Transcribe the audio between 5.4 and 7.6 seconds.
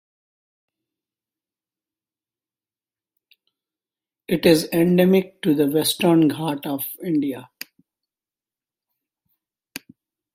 to the Western Ghats of India.